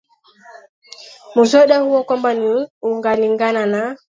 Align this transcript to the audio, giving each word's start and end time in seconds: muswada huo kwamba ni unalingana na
muswada 1.35 1.79
huo 1.79 2.03
kwamba 2.03 2.33
ni 2.33 2.67
unalingana 2.81 3.65
na 3.65 3.97